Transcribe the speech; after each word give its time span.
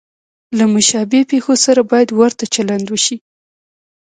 له 0.57 0.65
مشابه 0.73 1.19
پېښو 1.31 1.53
سره 1.65 1.81
باید 1.91 2.09
ورته 2.19 2.43
چلند 2.55 2.85
وشي. 2.89 3.17